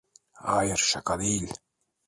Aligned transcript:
Hayır, 0.33 0.77
şaka 0.77 1.19
değil. 1.19 1.53